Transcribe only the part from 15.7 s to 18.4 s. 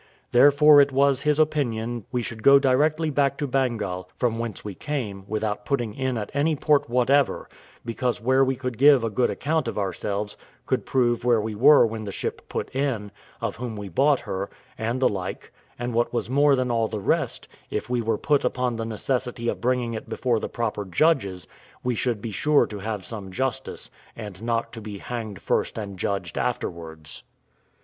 and what was more than all the rest, if we were